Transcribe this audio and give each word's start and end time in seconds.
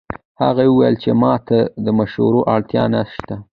هغې 0.41 0.65
وویل 0.69 0.95
چې 1.03 1.11
ما 1.21 1.33
ته 1.47 1.59
د 1.85 1.87
مشورې 1.97 2.41
اړتیا 2.53 2.83
نه 2.93 3.01
شته 3.13 3.35